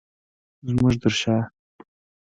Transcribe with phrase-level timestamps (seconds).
[0.67, 1.43] زمونږ تر شاه